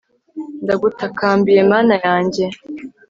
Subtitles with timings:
[0.63, 2.45] ndagutakambiye, mana yanjye